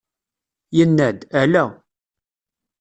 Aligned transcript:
Yenna-d: 0.77 1.19
ala! 1.41 1.65